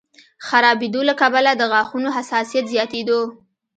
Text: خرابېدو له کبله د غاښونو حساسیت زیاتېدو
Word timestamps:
خرابېدو 0.47 1.01
له 1.09 1.13
کبله 1.21 1.51
د 1.55 1.61
غاښونو 1.71 2.09
حساسیت 2.17 2.65
زیاتېدو 2.73 3.19